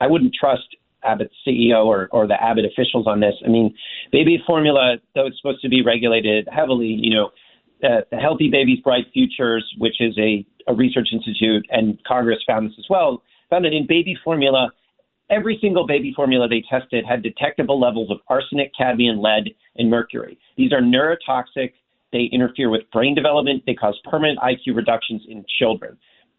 i 0.00 0.06
wouldn't 0.06 0.34
trust 0.38 0.76
abbott's 1.04 1.34
ceo 1.46 1.84
or 1.86 2.08
or 2.10 2.26
the 2.26 2.42
abbott 2.42 2.64
officials 2.64 3.06
on 3.06 3.20
this. 3.20 3.34
I 3.44 3.48
mean 3.48 3.74
baby 4.12 4.42
formula 4.46 4.96
though 5.14 5.26
it's 5.26 5.36
supposed 5.38 5.62
to 5.62 5.68
be 5.68 5.82
regulated 5.82 6.48
heavily 6.50 6.86
you 6.86 7.14
know 7.14 7.30
uh, 7.82 8.00
the 8.10 8.16
Healthy 8.16 8.50
Babies 8.50 8.80
Bright 8.80 9.04
Futures, 9.12 9.64
which 9.78 10.00
is 10.00 10.16
a, 10.18 10.44
a 10.66 10.74
research 10.74 11.10
institute, 11.12 11.64
and 11.70 11.96
Congress 12.04 12.38
found 12.46 12.68
this 12.68 12.74
as 12.76 12.86
well, 12.90 13.22
found 13.50 13.64
that 13.64 13.72
in 13.72 13.86
baby 13.86 14.16
formula, 14.24 14.72
every 15.30 15.58
single 15.60 15.86
baby 15.86 16.12
formula 16.14 16.48
they 16.48 16.62
tested 16.68 17.04
had 17.06 17.22
detectable 17.22 17.80
levels 17.80 18.10
of 18.10 18.18
arsenic, 18.28 18.72
cadmium, 18.76 19.20
lead, 19.20 19.54
and 19.76 19.90
mercury. 19.90 20.38
These 20.56 20.72
are 20.72 20.80
neurotoxic. 20.80 21.72
They 22.12 22.28
interfere 22.32 22.70
with 22.70 22.82
brain 22.92 23.14
development. 23.14 23.64
They 23.66 23.74
cause 23.74 23.98
permanent 24.04 24.38
IQ 24.38 24.76
reductions 24.76 25.22
in 25.28 25.44
children. 25.58 25.96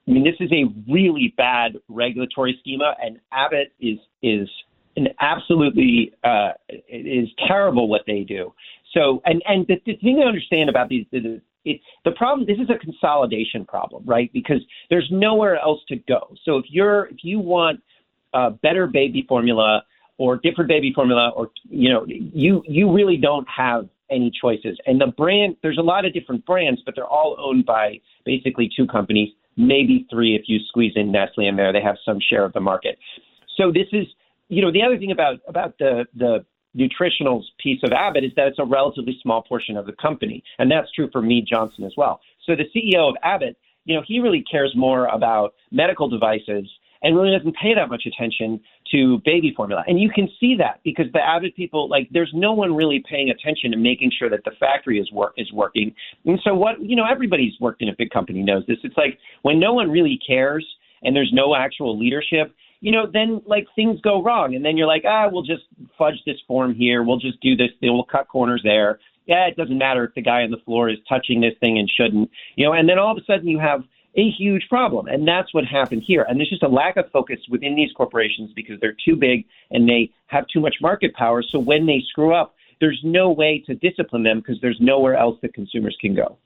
I 0.08 0.12
mean, 0.12 0.24
this 0.24 0.36
is 0.40 0.52
a 0.52 0.66
really 0.92 1.34
bad 1.38 1.74
regulatory 1.88 2.58
schema, 2.60 2.96
and 3.02 3.20
Abbott 3.32 3.74
is 3.80 4.00
is 4.24 4.50
an 4.96 5.10
absolutely 5.22 6.12
uh, 6.24 6.52
is 6.90 7.30
terrible 7.48 7.88
what 7.88 8.02
they 8.08 8.22
do. 8.22 8.54
So, 8.94 9.22
and 9.26 9.44
and 9.46 9.68
the, 9.68 9.76
the 9.86 9.96
thing 9.98 10.18
to 10.20 10.28
understand 10.28 10.70
about 10.70 10.90
these, 10.90 11.06
the, 11.12 11.40
it, 11.66 11.82
the 12.06 12.12
problem, 12.12 12.48
this 12.48 12.58
is 12.58 12.70
a 12.70 12.80
consolidation 12.80 13.66
problem, 13.66 14.04
right? 14.06 14.32
Because 14.34 14.62
there's 14.90 15.08
nowhere 15.12 15.58
else 15.58 15.82
to 15.90 15.98
go. 15.98 16.34
So 16.46 16.58
if 16.58 16.66
you're, 16.70 17.08
if 17.08 17.18
you 17.24 17.40
want 17.40 17.82
a 18.34 18.52
better 18.52 18.88
baby 18.88 19.26
formula 19.28 19.84
or 20.18 20.38
different 20.38 20.68
baby 20.68 20.92
formula, 20.94 21.32
or 21.36 21.50
you 21.70 21.90
know, 21.90 22.06
you 22.08 22.64
you 22.68 22.92
really 22.92 23.18
don't 23.18 23.48
have 23.48 23.88
any 24.12 24.32
choices. 24.42 24.78
And 24.86 25.00
the 25.00 25.08
brand, 25.08 25.56
there's 25.64 25.78
a 25.78 25.84
lot 25.84 26.06
of 26.06 26.14
different 26.14 26.46
brands, 26.46 26.82
but 26.86 26.96
they're 26.96 27.06
all 27.08 27.38
owned 27.40 27.66
by 27.66 28.00
basically 28.26 28.70
two 28.76 28.86
companies, 28.88 29.30
maybe 29.56 30.08
three 30.10 30.36
if 30.36 30.44
you 30.48 30.60
squeeze 30.68 30.94
in 30.96 31.12
Nestle 31.12 31.48
in 31.48 31.56
there. 31.56 31.72
They 31.72 31.82
have 31.82 31.98
some 32.04 32.20
share 32.20 32.44
of 32.44 32.54
the 32.54 32.60
market. 32.60 32.98
So 33.56 33.72
this 33.72 33.88
is, 33.92 34.08
you 34.50 34.62
know, 34.62 34.72
the 34.72 34.82
other 34.84 34.98
thing 34.98 35.12
about 35.12 35.40
about 35.48 35.78
the 35.80 36.06
the 36.16 36.46
nutritionals 36.78 37.44
piece 37.62 37.80
of 37.84 37.92
Abbott 37.92 38.24
is 38.24 38.32
that 38.36 38.48
it's 38.48 38.60
a 38.60 38.66
relatively 38.66 39.18
small 39.22 39.42
portion 39.42 39.76
of 39.78 39.86
the 39.86 39.94
company, 39.94 40.44
and 40.60 40.70
that's 40.70 40.92
true 40.92 41.10
for 41.12 41.22
Mead 41.22 41.46
Johnson 41.50 41.84
as 41.84 41.94
well. 41.98 42.20
So 42.46 42.56
the 42.56 42.66
CEO 42.76 43.10
of 43.10 43.16
Abbott, 43.24 43.58
you 43.86 43.96
know, 43.96 44.04
he 44.06 44.20
really 44.20 44.44
cares 44.50 44.74
more 44.76 45.08
about 45.08 45.54
medical 45.72 46.10
devices 46.10 46.70
and 47.02 47.16
really 47.16 47.36
doesn't 47.36 47.56
pay 47.56 47.74
that 47.74 47.90
much 47.90 48.04
attention 48.06 48.60
to 48.92 49.22
baby 49.24 49.54
formula. 49.56 49.84
And 49.88 50.00
you 50.00 50.10
can 50.10 50.28
see 50.40 50.56
that 50.58 50.82
because 50.84 51.06
the 51.14 51.20
Abbott 51.20 51.56
people, 51.56 51.88
like, 51.90 52.10
there's 52.12 52.32
no 52.34 52.54
one 52.54 52.76
really 52.76 53.04
paying 53.10 53.30
attention 53.30 53.72
to 53.72 53.78
making 53.78 54.12
sure 54.18 54.30
that 54.30 54.44
the 54.44 54.52
factory 54.60 55.00
is 55.00 55.12
work 55.12 55.34
is 55.38 55.52
working. 55.54 55.94
And 56.26 56.40
so 56.44 56.54
what, 56.54 56.82
you 56.82 56.96
know, 56.96 57.06
everybody's 57.10 57.54
worked 57.60 57.82
in 57.82 57.90
a 57.90 57.96
big 57.98 58.10
company 58.10 58.44
knows 58.44 58.64
this. 58.68 58.78
It's 58.84 58.98
like 58.98 59.18
when 59.44 59.60
no 59.60 59.74
one 59.74 59.90
really 59.90 60.20
cares 60.26 60.66
and 61.04 61.16
there's 61.16 61.32
no 61.34 61.56
actual 61.56 61.98
leadership, 61.98 62.54
you 62.82 62.92
know, 62.92 63.06
then 63.12 63.42
like 63.46 63.68
things 63.76 64.00
go 64.02 64.22
wrong. 64.22 64.56
And 64.56 64.64
then 64.64 64.78
you're 64.78 64.88
like, 64.88 65.04
ah, 65.08 65.28
we'll 65.32 65.44
just 65.44 65.64
fudge 65.98 66.22
this 66.26 66.38
form 66.48 66.74
here. 66.74 67.04
We'll 67.04 67.20
just 67.20 67.40
do 67.42 67.56
this. 67.56 67.70
We'll 67.82 68.04
cut 68.04 68.28
corners 68.28 68.62
there. 68.64 69.00
Yeah, 69.26 69.46
it 69.46 69.56
doesn't 69.56 69.78
matter 69.78 70.04
if 70.04 70.16
the 70.16 70.22
guy 70.22 70.42
on 70.42 70.52
the 70.52 70.58
floor 70.66 70.90
is 70.90 70.98
touching 71.08 71.40
this 71.40 71.54
thing 71.60 71.78
and 71.78 71.90
shouldn't, 71.90 72.32
you 72.56 72.66
know, 72.66 72.74
and 72.74 72.90
then 72.90 72.98
all 72.98 73.12
of 73.12 73.18
a 73.22 73.26
sudden 73.26 73.48
you 73.48 73.60
have 73.60 73.84
a 74.20 74.30
huge 74.30 74.68
problem. 74.70 75.08
And 75.08 75.28
that's 75.28 75.54
what 75.54 75.66
happened 75.66 76.04
here. 76.06 76.26
And 76.28 76.40
there's 76.40 76.50
just 76.50 76.64
a 76.64 76.68
lack 76.68 76.98
of 76.98 77.10
focus 77.12 77.40
within 77.50 77.76
these 77.76 77.92
corporations 77.96 78.52
because 78.56 78.80
they're 78.80 78.96
too 79.06 79.16
big 79.16 79.46
and 79.72 79.88
they 79.88 80.12
have 80.28 80.46
too 80.48 80.60
much 80.60 80.76
market 80.82 81.14
power. 81.14 81.44
So 81.44 81.60
when 81.60 81.86
they 81.86 82.04
screw 82.10 82.34
up, 82.34 82.56
there's 82.80 83.00
no 83.04 83.32
way 83.32 83.64
to 83.68 83.76
discipline 83.76 84.24
them 84.24 84.40
because 84.40 84.62
there's 84.62 84.78
nowhere 84.80 85.16
else 85.16 85.38
that 85.42 85.54
consumers 85.54 85.98
can 86.00 86.16
go. 86.16 86.38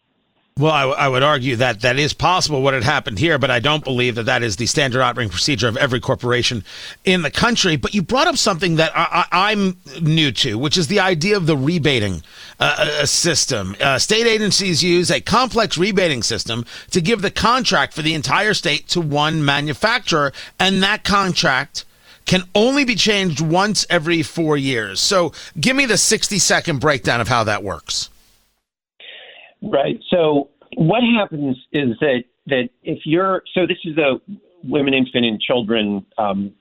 Well, 0.56 0.72
I, 0.72 0.82
w- 0.82 1.00
I 1.00 1.08
would 1.08 1.24
argue 1.24 1.56
that 1.56 1.82
that 1.82 1.98
is 1.98 2.14
possible 2.14 2.62
what 2.62 2.76
had 2.76 2.84
happened 2.84 3.18
here, 3.18 3.40
but 3.40 3.50
I 3.50 3.60
don't 3.60 3.84
believe 3.84 4.14
that 4.16 4.28
that 4.28 4.44
is 4.44 4.58
the 4.58 4.68
standard 4.68 5.02
operating 5.02 5.32
procedure 5.32 5.68
of 5.68 5.78
every 5.78 6.00
corporation 6.00 6.64
in 7.04 7.24
the 7.24 7.32
country. 7.32 7.76
But 7.76 7.96
you 7.96 8.04
brought 8.04 8.28
up 8.28 8.38
something 8.38 8.76
that 8.76 8.92
I, 8.94 9.52
am 9.52 9.78
new 10.00 10.32
to, 10.34 10.60
which 10.60 10.78
is 10.78 10.90
the 10.90 11.00
idea 11.00 11.38
of 11.38 11.48
the 11.48 11.58
rebating 11.58 12.22
uh, 12.60 12.76
uh, 12.78 13.06
system. 13.08 13.76
Uh, 13.82 13.98
state 13.98 14.28
agencies 14.28 14.84
use 14.84 15.10
a 15.10 15.22
complex 15.22 15.76
rebating 15.76 16.22
system 16.22 16.66
to 16.92 17.02
give 17.02 17.24
the 17.24 17.32
contract 17.32 17.94
for 17.94 18.04
the 18.04 18.14
entire 18.14 18.54
state 18.54 18.88
to 18.90 19.02
one 19.02 19.44
manufacturer, 19.44 20.32
and 20.60 20.84
that 20.84 21.04
contract 21.04 21.84
can 22.26 22.44
only 22.54 22.86
be 22.86 22.94
changed 22.94 23.42
once 23.42 23.88
every 23.90 24.22
four 24.22 24.56
years. 24.56 25.00
So 25.00 25.34
give 25.60 25.76
me 25.76 25.88
the 25.88 25.98
60 25.98 26.38
second 26.38 26.80
breakdown 26.80 27.22
of 27.22 27.28
how 27.28 27.44
that 27.46 27.64
works. 27.64 28.12
Right. 29.64 30.00
So 30.10 30.50
what 30.76 31.02
happens 31.04 31.58
is 31.72 31.98
that 32.02 32.24
that 32.48 32.70
if 32.84 33.00
you're 33.06 33.44
so 33.54 33.66
this 33.66 33.78
is 33.86 33.98
a 33.98 34.20
women, 34.64 34.94
infant, 34.94 35.26
and 35.26 35.40
children 35.40 36.06
um, 36.18 36.54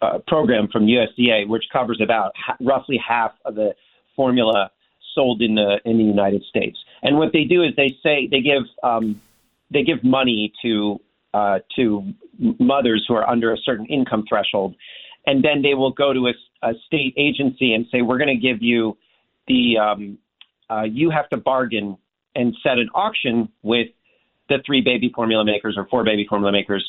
uh, 0.00 0.18
program 0.26 0.68
from 0.68 0.86
USDA, 0.86 1.46
which 1.48 1.64
covers 1.72 2.00
about 2.02 2.32
ha- 2.36 2.56
roughly 2.60 2.98
half 3.06 3.32
of 3.44 3.54
the 3.54 3.74
formula 4.16 4.70
sold 5.14 5.42
in 5.42 5.54
the 5.54 5.78
in 5.84 5.98
the 5.98 6.04
United 6.04 6.42
States. 6.44 6.78
And 7.02 7.18
what 7.18 7.32
they 7.32 7.44
do 7.44 7.62
is 7.62 7.72
they 7.76 7.96
say 8.02 8.28
they 8.30 8.40
give 8.40 8.62
um, 8.82 9.20
they 9.70 9.82
give 9.82 10.02
money 10.02 10.52
to 10.62 11.00
uh, 11.34 11.58
to 11.76 12.12
mothers 12.58 13.04
who 13.06 13.14
are 13.14 13.28
under 13.28 13.52
a 13.52 13.58
certain 13.58 13.86
income 13.86 14.24
threshold, 14.28 14.74
and 15.26 15.44
then 15.44 15.62
they 15.62 15.74
will 15.74 15.92
go 15.92 16.12
to 16.12 16.28
a, 16.28 16.68
a 16.68 16.72
state 16.86 17.14
agency 17.16 17.74
and 17.74 17.86
say, 17.92 18.02
"We're 18.02 18.18
going 18.18 18.34
to 18.34 18.40
give 18.40 18.62
you 18.62 18.96
the 19.48 19.78
um, 19.78 20.18
uh, 20.70 20.84
you 20.84 21.10
have 21.10 21.28
to 21.30 21.36
bargain 21.36 21.98
and 22.34 22.54
set 22.62 22.78
an 22.78 22.88
auction 22.94 23.48
with 23.62 23.88
the 24.48 24.58
three 24.64 24.80
baby 24.80 25.10
formula 25.14 25.44
makers 25.44 25.74
or 25.76 25.86
four 25.90 26.04
baby 26.04 26.26
formula 26.28 26.52
makers. 26.52 26.88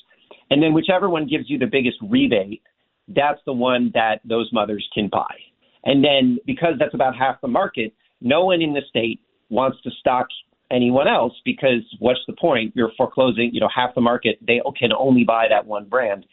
And 0.50 0.62
then 0.62 0.74
whichever 0.74 1.10
one 1.10 1.28
gives 1.28 1.50
you 1.50 1.58
the 1.58 1.66
biggest 1.66 1.98
rebate, 2.02 2.62
that's 3.08 3.40
the 3.46 3.54
one 3.54 3.92
that 3.94 4.22
those 4.26 4.50
mothers 4.54 4.88
can 4.94 5.10
buy. 5.10 5.36
And 5.84 6.04
then 6.04 6.38
because 6.46 6.74
that's 6.80 6.94
about 6.94 7.16
half 7.16 7.42
the 7.42 7.48
market, 7.48 7.94
no 8.22 8.46
one 8.46 8.62
in 8.62 8.74
the 8.74 8.82
state 8.88 9.20
wants 9.50 9.82
to 9.84 9.92
stock 10.00 10.28
anyone 10.72 11.08
else 11.08 11.34
because 11.46 11.84
what's 12.00 12.22
the 12.28 12.34
point? 12.34 12.74
You're 12.76 12.92
foreclosing, 12.98 13.52
you 13.54 13.60
know, 13.60 13.70
half 13.74 13.94
the 13.96 14.02
market, 14.02 14.40
they 14.46 14.62
can 14.80 14.92
only 14.94 15.24
buy 15.24 15.48
that 15.50 15.66
one 15.66 15.86
brand. 15.86 16.26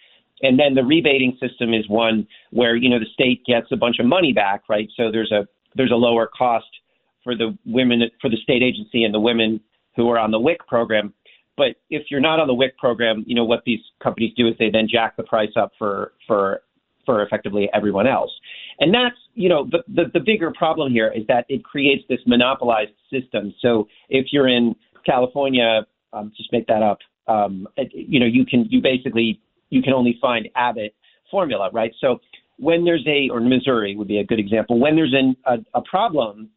And 0.42 0.58
then 0.58 0.74
the 0.74 0.84
rebating 0.84 1.36
system 1.40 1.74
is 1.74 1.86
one 1.88 2.26
where, 2.50 2.76
you 2.76 2.88
know, 2.88 2.98
the 2.98 3.06
state 3.12 3.44
gets 3.44 3.66
a 3.72 3.76
bunch 3.76 3.98
of 3.98 4.06
money 4.06 4.32
back, 4.32 4.62
right? 4.68 4.88
So 4.96 5.10
there's 5.12 5.32
a 5.32 5.46
there's 5.76 5.92
a 5.92 5.96
lower 5.96 6.28
cost 6.36 6.66
for 7.22 7.34
the 7.34 7.56
women 7.66 8.02
for 8.20 8.30
the 8.30 8.36
state 8.42 8.62
agency 8.62 9.04
and 9.04 9.14
the 9.14 9.20
women 9.20 9.60
who 9.96 10.08
are 10.10 10.18
on 10.18 10.30
the 10.30 10.38
WIC 10.38 10.66
program. 10.66 11.12
But 11.56 11.76
if 11.90 12.04
you're 12.10 12.20
not 12.20 12.40
on 12.40 12.46
the 12.46 12.54
WIC 12.54 12.78
program, 12.78 13.24
you 13.26 13.34
know 13.34 13.44
what 13.44 13.62
these 13.64 13.80
companies 14.02 14.32
do 14.36 14.48
is 14.48 14.54
they 14.58 14.70
then 14.70 14.88
jack 14.90 15.16
the 15.16 15.22
price 15.22 15.52
up 15.56 15.72
for 15.78 16.12
for 16.26 16.62
for 17.04 17.22
effectively 17.22 17.68
everyone 17.74 18.06
else. 18.06 18.30
And 18.78 18.94
that's 18.94 19.16
you 19.34 19.48
know 19.48 19.68
the 19.70 19.82
the, 19.88 20.04
the 20.14 20.20
bigger 20.20 20.52
problem 20.56 20.92
here 20.92 21.12
is 21.14 21.26
that 21.28 21.44
it 21.48 21.64
creates 21.64 22.04
this 22.08 22.20
monopolized 22.26 22.92
system. 23.12 23.54
So 23.60 23.88
if 24.08 24.26
you're 24.32 24.48
in 24.48 24.74
California, 25.04 25.86
um, 26.12 26.32
just 26.36 26.52
make 26.52 26.66
that 26.66 26.82
up. 26.82 26.98
Um, 27.26 27.68
you 27.92 28.18
know 28.18 28.26
you 28.26 28.46
can 28.46 28.66
you 28.70 28.80
basically 28.80 29.40
you 29.70 29.82
can 29.82 29.92
only 29.92 30.18
find 30.20 30.48
Abbott 30.56 30.94
formula, 31.30 31.70
right? 31.72 31.92
So 32.00 32.20
when 32.58 32.84
there's 32.84 33.06
a 33.06 33.28
or 33.30 33.40
Missouri 33.40 33.96
would 33.96 34.08
be 34.08 34.18
a 34.18 34.24
good 34.24 34.38
example. 34.38 34.78
When 34.78 34.94
there's 34.96 35.14
an, 35.14 35.36
a, 35.46 35.58
a 35.78 35.82
problem 35.82 36.50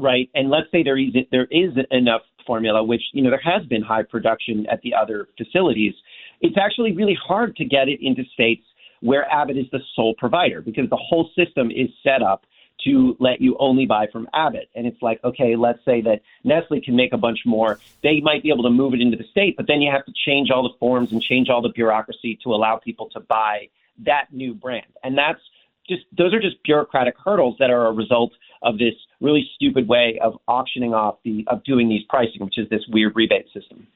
right? 0.00 0.28
And 0.34 0.50
let's 0.50 0.70
say 0.70 0.82
there 0.82 0.98
is 0.98 1.12
there 1.30 1.46
is 1.50 1.72
enough 1.90 2.22
formula, 2.46 2.82
which 2.82 3.02
you 3.12 3.22
know 3.22 3.30
there 3.30 3.40
has 3.42 3.64
been 3.66 3.82
high 3.82 4.02
production 4.02 4.66
at 4.70 4.80
the 4.82 4.94
other 4.94 5.28
facilities. 5.36 5.94
It's 6.40 6.56
actually 6.56 6.92
really 6.92 7.16
hard 7.22 7.56
to 7.56 7.64
get 7.64 7.88
it 7.88 8.00
into 8.02 8.24
states 8.32 8.64
where 9.00 9.30
Abbott 9.30 9.56
is 9.56 9.66
the 9.72 9.80
sole 9.94 10.14
provider 10.18 10.60
because 10.60 10.88
the 10.90 10.96
whole 10.96 11.30
system 11.36 11.70
is 11.70 11.88
set 12.02 12.22
up 12.22 12.44
to 12.84 13.16
let 13.20 13.40
you 13.40 13.56
only 13.58 13.86
buy 13.86 14.06
from 14.10 14.26
Abbott. 14.32 14.70
And 14.74 14.86
it's 14.86 15.00
like, 15.02 15.22
okay, 15.22 15.54
let's 15.54 15.84
say 15.84 16.00
that 16.02 16.22
Nestle 16.44 16.80
can 16.80 16.96
make 16.96 17.12
a 17.12 17.18
bunch 17.18 17.40
more. 17.44 17.78
They 18.02 18.20
might 18.20 18.42
be 18.42 18.50
able 18.50 18.62
to 18.62 18.70
move 18.70 18.94
it 18.94 19.00
into 19.00 19.16
the 19.16 19.24
state, 19.30 19.56
but 19.56 19.66
then 19.66 19.82
you 19.82 19.90
have 19.90 20.04
to 20.06 20.12
change 20.26 20.50
all 20.50 20.62
the 20.62 20.74
forms 20.78 21.12
and 21.12 21.20
change 21.20 21.50
all 21.50 21.60
the 21.60 21.68
bureaucracy 21.68 22.38
to 22.42 22.54
allow 22.54 22.76
people 22.76 23.10
to 23.10 23.20
buy 23.20 23.68
that 24.06 24.28
new 24.32 24.54
brand. 24.54 24.86
And 25.02 25.16
that's 25.16 25.40
just 25.88 26.04
those 26.16 26.32
are 26.32 26.40
just 26.40 26.62
bureaucratic 26.62 27.14
hurdles 27.22 27.56
that 27.58 27.70
are 27.70 27.86
a 27.86 27.92
result 27.92 28.32
of 28.62 28.78
this 28.78 28.94
really 29.20 29.48
stupid 29.54 29.88
way 29.88 30.18
of 30.22 30.38
auctioning 30.48 30.94
off 30.94 31.16
the 31.24 31.44
of 31.48 31.64
doing 31.64 31.88
these 31.88 32.02
pricing, 32.08 32.44
which 32.44 32.58
is 32.58 32.68
this 32.68 32.82
weird 32.88 33.14
rebate 33.16 33.46
system 33.52 33.86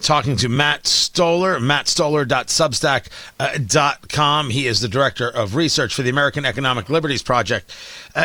talking 0.00 0.36
to 0.36 0.48
Matt 0.48 0.86
Stoller, 0.86 1.58
mattstoller.substack.com. 1.58 4.50
He 4.50 4.66
is 4.66 4.80
the 4.80 4.88
director 4.88 5.28
of 5.28 5.54
research 5.54 5.94
for 5.94 6.02
the 6.02 6.10
American 6.10 6.44
Economic 6.44 6.90
Liberties 6.90 7.22
Project. 7.22 7.72
Uh, 8.14 8.24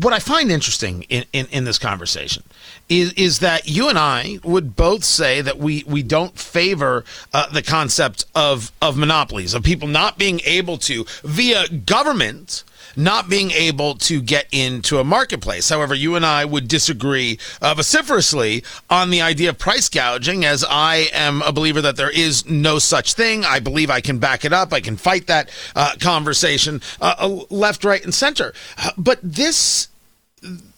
what 0.00 0.12
I 0.12 0.18
find 0.18 0.52
interesting 0.52 1.04
in, 1.04 1.24
in, 1.32 1.46
in, 1.50 1.64
this 1.64 1.78
conversation 1.78 2.42
is, 2.88 3.12
is 3.14 3.38
that 3.40 3.68
you 3.68 3.88
and 3.88 3.98
I 3.98 4.38
would 4.44 4.76
both 4.76 5.02
say 5.04 5.40
that 5.40 5.58
we, 5.58 5.82
we 5.86 6.02
don't 6.02 6.38
favor 6.38 7.04
uh, 7.32 7.48
the 7.50 7.62
concept 7.62 8.26
of, 8.34 8.72
of 8.80 8.96
monopolies, 8.96 9.52
of 9.54 9.62
people 9.62 9.88
not 9.88 10.18
being 10.18 10.40
able 10.44 10.78
to, 10.78 11.04
via 11.24 11.68
government, 11.68 12.64
not 12.96 13.28
being 13.28 13.50
able 13.50 13.94
to 13.94 14.20
get 14.20 14.46
into 14.52 14.98
a 14.98 15.04
marketplace. 15.04 15.68
However, 15.68 15.94
you 15.94 16.14
and 16.14 16.24
I 16.24 16.44
would 16.44 16.68
disagree 16.68 17.38
uh, 17.60 17.74
vociferously 17.74 18.64
on 18.90 19.10
the 19.10 19.20
idea 19.20 19.50
of 19.50 19.58
price 19.58 19.88
gouging, 19.88 20.44
as 20.44 20.64
I 20.68 21.08
am 21.12 21.42
a 21.42 21.52
believer 21.52 21.80
that 21.82 21.96
there 21.96 22.10
is 22.10 22.46
no 22.46 22.78
such 22.78 23.14
thing. 23.14 23.44
I 23.44 23.60
believe 23.60 23.90
I 23.90 24.00
can 24.00 24.18
back 24.18 24.44
it 24.44 24.52
up. 24.52 24.72
I 24.72 24.80
can 24.80 24.96
fight 24.96 25.26
that 25.26 25.50
uh, 25.74 25.94
conversation 26.00 26.80
uh, 27.00 27.14
uh 27.18 27.44
left, 27.50 27.84
right, 27.84 28.02
and 28.02 28.14
center. 28.14 28.52
Uh, 28.78 28.90
but 28.96 29.18
this, 29.22 29.88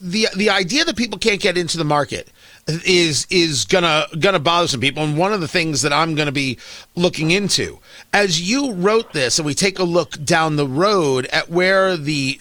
the 0.01 0.29
the 0.37 0.51
idea 0.51 0.85
that 0.85 0.97
people 0.97 1.19
can't 1.19 1.41
get 1.41 1.57
into 1.57 1.79
the 1.79 1.85
market 1.85 2.29
is 2.69 3.27
is 3.31 3.65
gonna 3.65 4.07
gonna 4.19 4.39
bother 4.39 4.69
some 4.69 4.81
people. 4.81 5.03
And 5.03 5.17
one 5.17 5.33
of 5.33 5.41
the 5.41 5.49
things 5.49 5.83
that 5.83 5.93
i'm 5.93 6.15
gonna 6.15 6.33
be 6.33 6.59
looking 6.95 7.31
into 7.31 7.79
as 8.13 8.41
you 8.41 8.73
wrote 8.73 9.13
this 9.13 9.39
and 9.39 9.47
we 9.47 9.55
take 9.55 9.79
a 9.79 9.85
look 9.85 10.23
down 10.25 10.57
the 10.57 10.67
road 10.67 11.27
at 11.27 11.51
where 11.51 11.97
the 11.97 12.41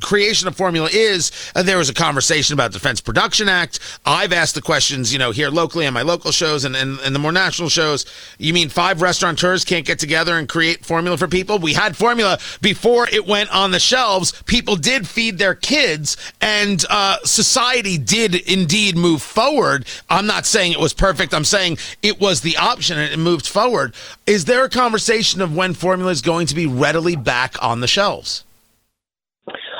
creation 0.00 0.48
of 0.48 0.56
formula 0.56 0.88
is 0.92 1.32
uh, 1.54 1.62
there 1.62 1.78
was 1.78 1.88
a 1.88 1.94
conversation 1.94 2.54
about 2.54 2.72
defense 2.72 3.00
production 3.00 3.48
act. 3.48 3.80
I've 4.04 4.32
asked 4.32 4.54
the 4.54 4.62
questions 4.62 5.12
you 5.12 5.18
know 5.18 5.30
here 5.30 5.50
locally 5.50 5.86
on 5.86 5.94
my 5.94 6.02
local 6.02 6.32
shows 6.32 6.64
and, 6.64 6.76
and, 6.76 6.98
and 7.00 7.14
the 7.14 7.18
more 7.18 7.32
national 7.32 7.68
shows. 7.68 8.06
You 8.38 8.52
mean 8.52 8.68
five 8.68 9.02
restaurateurs 9.02 9.64
can't 9.64 9.86
get 9.86 9.98
together 9.98 10.38
and 10.38 10.48
create 10.48 10.84
formula 10.84 11.16
for 11.16 11.28
people? 11.28 11.58
We 11.58 11.74
had 11.74 11.96
formula 11.96 12.38
before 12.60 13.08
it 13.08 13.26
went 13.26 13.54
on 13.54 13.70
the 13.70 13.80
shelves. 13.80 14.32
People 14.46 14.76
did 14.76 15.06
feed 15.06 15.38
their 15.38 15.54
kids 15.54 16.16
and 16.40 16.84
uh, 16.90 17.18
society 17.24 17.98
did 17.98 18.34
indeed 18.34 18.96
move 18.96 19.22
forward. 19.22 19.86
I'm 20.08 20.26
not 20.26 20.46
saying 20.46 20.72
it 20.72 20.80
was 20.80 20.94
perfect. 20.94 21.34
I'm 21.34 21.44
saying 21.44 21.78
it 22.02 22.20
was 22.20 22.40
the 22.40 22.56
option 22.56 22.98
and 22.98 23.12
it 23.12 23.18
moved 23.18 23.46
forward. 23.46 23.94
Is 24.26 24.44
there 24.44 24.64
a 24.64 24.70
conversation 24.70 25.40
of 25.40 25.54
when 25.54 25.74
formula 25.74 26.10
is 26.10 26.22
going 26.22 26.46
to 26.46 26.54
be 26.54 26.66
readily 26.66 27.16
back 27.16 27.62
on 27.62 27.80
the 27.80 27.88
shelves 27.88 28.44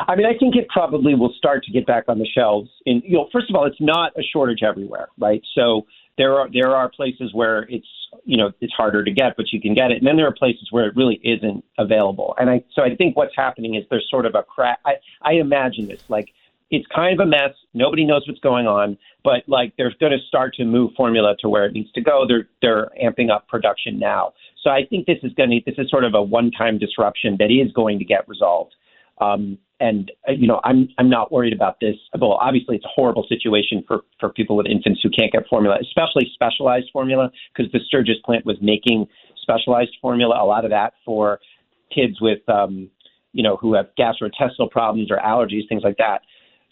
I 0.07 0.17
mean, 0.17 0.27
I 0.27 0.37
think 0.39 0.57
it 0.57 0.69
probably 0.69 1.15
will 1.15 1.33
start 1.37 1.65
to 1.65 1.73
get 1.73 1.87
back 1.87 2.05
on 2.09 2.19
the 2.19 2.27
shelves. 2.27 2.71
In 2.87 3.03
you 3.05 3.17
know, 3.17 3.29
first 3.33 3.49
of 3.51 3.57
all, 3.57 3.65
it's 3.67 3.81
not 3.81 4.13
a 4.19 4.23
shortage 4.23 4.63
everywhere, 4.63 5.09
right? 5.19 5.43
So 5.55 5.87
there 6.19 6.39
are 6.39 6.49
there 6.53 6.75
are 6.75 6.89
places 6.89 7.33
where 7.33 7.63
it's 7.69 7.87
you 8.25 8.37
know 8.37 8.53
it's 8.61 8.73
harder 8.73 9.05
to 9.05 9.11
get, 9.11 9.37
but 9.37 9.53
you 9.53 9.61
can 9.61 9.75
get 9.75 9.91
it, 9.91 9.99
and 9.99 10.07
then 10.07 10.17
there 10.17 10.27
are 10.27 10.35
places 10.35 10.69
where 10.71 10.87
it 10.87 10.97
really 10.97 11.21
isn't 11.23 11.65
available. 11.79 12.35
And 12.39 12.51
I 12.51 12.65
so 12.75 12.83
I 12.83 12.95
think 12.95 13.17
what's 13.17 13.35
happening 13.37 13.75
is 13.75 13.85
there's 13.91 14.07
sort 14.11 14.27
of 14.27 14.35
a 14.35 14.43
crack. 14.43 14.81
I 14.85 14.95
I 15.23 15.35
imagine 15.35 15.89
this 15.89 16.03
like 16.09 16.33
it's 16.71 16.87
kind 16.95 17.19
of 17.19 17.27
a 17.27 17.29
mess. 17.29 17.53
Nobody 17.73 18.05
knows 18.05 18.25
what's 18.27 18.41
going 18.41 18.67
on, 18.67 18.99
but 19.23 19.43
like 19.47 19.75
they're 19.77 19.93
going 20.01 20.13
to 20.13 20.19
start 20.27 20.55
to 20.55 20.65
move 20.65 20.93
formula 20.97 21.37
to 21.41 21.49
where 21.49 21.67
it 21.67 21.73
needs 21.73 21.91
to 21.93 22.01
go. 22.01 22.25
They're 22.27 22.49
they're 22.63 22.91
amping 23.03 23.31
up 23.31 23.49
production 23.49 23.99
now. 23.99 24.33
So 24.63 24.71
I 24.71 24.85
think 24.89 25.07
this 25.07 25.19
is 25.23 25.33
going 25.35 25.51
to 25.51 25.61
this 25.67 25.79
is 25.79 25.91
sort 25.91 26.05
of 26.05 26.15
a 26.15 26.23
one-time 26.23 26.79
disruption 26.79 27.37
that 27.39 27.51
is 27.51 27.73
going 27.73 27.99
to 27.99 28.05
get 28.05 28.27
resolved. 28.29 28.75
Um, 29.21 29.59
and 29.81 30.11
uh, 30.29 30.33
you 30.33 30.47
know, 30.47 30.61
I'm 30.65 30.89
I'm 30.99 31.11
not 31.11 31.33
worried 31.33 31.53
about 31.53 31.81
this. 31.81 31.97
Well, 32.19 32.33
obviously, 32.33 32.77
it's 32.77 32.85
a 32.85 32.95
horrible 32.95 33.27
situation 33.29 33.83
for 33.87 34.03
for 34.21 34.31
people 34.31 34.57
with 34.57 34.67
infants 34.67 35.01
who 35.03 35.11
can't 35.11 35.33
get 35.33 35.47
formula, 35.49 35.77
especially 35.81 36.31
specialized 36.33 36.87
formula, 36.93 37.31
because 37.55 37.71
the 37.73 37.81
Sturgis 37.87 38.17
plant 38.25 38.47
was 38.47 38.57
making 38.61 39.07
specialized 39.43 39.97
formula, 40.01 40.43
a 40.43 40.47
lot 40.47 40.65
of 40.65 40.71
that 40.71 40.95
for 41.05 41.41
kids 41.95 42.21
with 42.21 42.47
um, 42.49 42.89
you 43.33 43.43
know 43.43 43.57
who 43.57 43.75
have 43.75 43.87
gastrointestinal 43.99 44.71
problems 44.71 45.11
or 45.11 45.19
allergies, 45.19 45.69
things 45.69 45.83
like 45.83 45.97
that. 45.99 46.21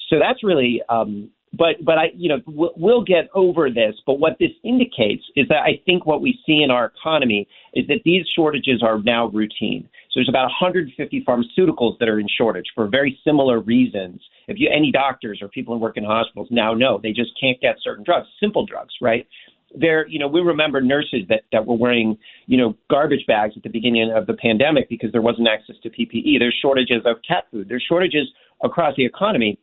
So 0.08 0.18
that's 0.18 0.44
really 0.44 0.82
um, 0.88 1.30
but 1.52 1.84
but 1.84 1.98
I 1.98 2.10
you 2.14 2.28
know 2.28 2.40
we'll, 2.46 2.72
we'll 2.76 3.04
get 3.04 3.28
over 3.34 3.70
this. 3.70 3.94
But 4.06 4.18
what 4.18 4.36
this 4.38 4.50
indicates 4.64 5.22
is 5.36 5.46
that 5.48 5.62
I 5.62 5.80
think 5.84 6.06
what 6.06 6.20
we 6.20 6.38
see 6.46 6.62
in 6.62 6.70
our 6.70 6.86
economy 6.86 7.46
is 7.74 7.86
that 7.88 8.00
these 8.04 8.24
shortages 8.34 8.82
are 8.82 9.00
now 9.02 9.28
routine. 9.28 9.88
So 10.10 10.18
there's 10.18 10.28
about 10.28 10.44
150 10.44 11.24
pharmaceuticals 11.26 11.98
that 11.98 12.08
are 12.08 12.20
in 12.20 12.26
shortage 12.36 12.66
for 12.74 12.86
very 12.86 13.18
similar 13.24 13.60
reasons. 13.60 14.20
If 14.48 14.58
you 14.58 14.68
any 14.74 14.92
doctors 14.92 15.40
or 15.40 15.48
people 15.48 15.74
who 15.74 15.80
work 15.80 15.96
in 15.96 16.04
hospitals 16.04 16.48
now 16.50 16.74
know 16.74 17.00
they 17.02 17.12
just 17.12 17.30
can't 17.40 17.60
get 17.60 17.76
certain 17.82 18.04
drugs, 18.04 18.28
simple 18.40 18.66
drugs, 18.66 18.94
right? 19.00 19.26
There, 19.74 20.06
you 20.06 20.18
know, 20.18 20.28
we 20.28 20.42
remember 20.42 20.82
nurses 20.82 21.22
that, 21.30 21.44
that 21.50 21.64
were 21.64 21.76
wearing, 21.76 22.18
you 22.44 22.58
know, 22.58 22.76
garbage 22.90 23.24
bags 23.26 23.54
at 23.56 23.62
the 23.62 23.70
beginning 23.70 24.12
of 24.14 24.26
the 24.26 24.34
pandemic 24.34 24.90
because 24.90 25.10
there 25.12 25.22
wasn't 25.22 25.48
access 25.48 25.76
to 25.82 25.88
PPE. 25.88 26.38
There's 26.38 26.58
shortages 26.60 27.02
of 27.06 27.16
cat 27.26 27.44
food. 27.50 27.70
There's 27.70 27.84
shortages 27.88 28.28
across 28.62 28.94
the 28.96 29.06
economy. 29.06 29.58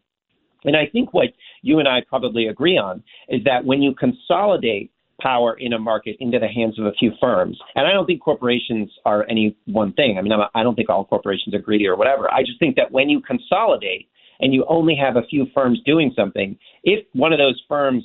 And 0.66 0.76
I 0.76 0.88
think 0.92 1.14
what 1.14 1.30
you 1.62 1.80
and 1.80 1.88
I 1.88 2.00
probably 2.08 2.48
agree 2.48 2.78
on 2.78 3.04
is 3.28 3.44
that 3.46 3.66
when 3.66 3.82
you 3.82 3.94
consolidate 3.94 4.92
power 5.22 5.56
in 5.60 5.74
a 5.74 5.80
market 5.80 6.16
into 6.20 6.40
the 6.40 6.48
hands 6.48 6.80
of 6.80 6.86
a 6.86 6.94
few 6.94 7.12
firms, 7.20 7.58
and 7.76 7.86
I 7.86 7.92
don't 7.92 8.06
think 8.06 8.22
corporations 8.22 8.90
are 9.06 9.26
any 9.30 9.56
one 9.66 9.94
thing. 9.94 10.18
I 10.18 10.22
mean, 10.22 10.32
I'm, 10.32 10.48
I 10.56 10.64
don't 10.64 10.76
think 10.76 10.90
all 10.90 11.06
corporations 11.06 11.54
are 11.54 11.60
greedy 11.60 11.88
or 11.88 11.96
whatever. 11.96 12.32
I 12.34 12.42
just 12.42 12.60
think 12.60 12.76
that 12.78 12.92
when 12.92 13.10
you 13.10 13.22
consolidate 13.22 14.08
and 14.40 14.54
you 14.54 14.66
only 14.70 14.96
have 14.96 15.18
a 15.18 15.28
few 15.28 15.48
firms 15.54 15.80
doing 15.86 16.14
something, 16.16 16.58
if 16.84 17.06
one 17.14 17.34
of 17.34 17.40
those 17.40 17.62
firms 17.68 18.04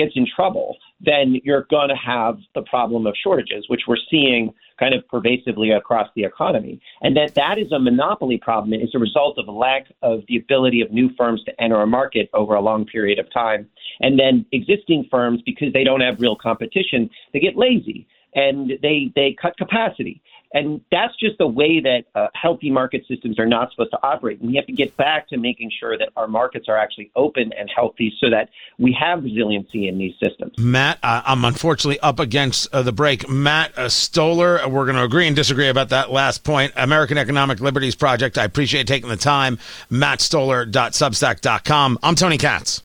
gets 0.00 0.12
in 0.16 0.26
trouble, 0.36 0.76
then 1.00 1.26
you're 1.44 1.66
going 1.70 1.88
to 1.88 2.00
have 2.14 2.34
the 2.54 2.62
problem 2.62 3.06
of 3.06 3.14
shortages, 3.22 3.64
which 3.68 3.82
we're 3.88 4.04
seeing 4.10 4.42
kind 4.78 4.94
of 4.94 5.06
pervasively 5.08 5.70
across 5.70 6.08
the 6.16 6.24
economy. 6.24 6.80
And 7.02 7.16
that 7.16 7.34
that 7.34 7.56
is 7.58 7.70
a 7.72 7.78
monopoly 7.78 8.38
problem 8.38 8.72
as 8.74 8.90
a 8.94 8.98
result 8.98 9.38
of 9.38 9.46
a 9.46 9.56
lack 9.66 9.84
of 10.02 10.20
the 10.28 10.36
ability 10.36 10.80
of 10.80 10.90
new 10.90 11.10
firms 11.18 11.40
to 11.44 11.52
enter 11.62 11.80
a 11.80 11.86
market 11.86 12.30
over 12.32 12.54
a 12.54 12.60
long 12.60 12.86
period 12.86 13.18
of 13.18 13.26
time. 13.32 13.68
And 14.00 14.18
then 14.18 14.46
existing 14.52 15.00
firms, 15.10 15.42
because 15.44 15.72
they 15.72 15.84
don't 15.84 16.00
have 16.00 16.20
real 16.20 16.36
competition, 16.36 17.10
they 17.32 17.40
get 17.40 17.56
lazy 17.56 18.06
and 18.34 18.70
they, 18.80 19.12
they 19.14 19.36
cut 19.40 19.56
capacity. 19.58 20.22
And 20.52 20.80
that's 20.90 21.14
just 21.18 21.38
the 21.38 21.46
way 21.46 21.80
that 21.80 22.04
uh, 22.14 22.26
healthy 22.34 22.70
market 22.70 23.04
systems 23.06 23.38
are 23.38 23.46
not 23.46 23.70
supposed 23.70 23.92
to 23.92 23.98
operate. 24.02 24.40
And 24.40 24.50
we 24.50 24.56
have 24.56 24.66
to 24.66 24.72
get 24.72 24.96
back 24.96 25.28
to 25.28 25.36
making 25.36 25.70
sure 25.78 25.96
that 25.96 26.08
our 26.16 26.26
markets 26.26 26.66
are 26.68 26.76
actually 26.76 27.12
open 27.14 27.52
and 27.56 27.70
healthy 27.74 28.12
so 28.20 28.30
that 28.30 28.48
we 28.78 28.96
have 29.00 29.22
resiliency 29.22 29.86
in 29.86 29.98
these 29.98 30.14
systems. 30.22 30.58
Matt, 30.58 30.98
uh, 31.02 31.22
I'm 31.24 31.44
unfortunately 31.44 32.00
up 32.00 32.18
against 32.18 32.72
uh, 32.74 32.82
the 32.82 32.92
break. 32.92 33.28
Matt 33.28 33.76
uh, 33.78 33.88
Stoller, 33.88 34.68
we're 34.68 34.86
going 34.86 34.96
to 34.96 35.04
agree 35.04 35.26
and 35.26 35.36
disagree 35.36 35.68
about 35.68 35.90
that 35.90 36.10
last 36.10 36.42
point. 36.42 36.72
American 36.76 37.16
Economic 37.16 37.60
Liberties 37.60 37.94
Project. 37.94 38.36
I 38.36 38.44
appreciate 38.44 38.88
taking 38.88 39.08
the 39.08 39.16
time. 39.16 39.58
MattStoller.substack.com. 39.90 41.98
I'm 42.02 42.14
Tony 42.14 42.38
Katz. 42.38 42.78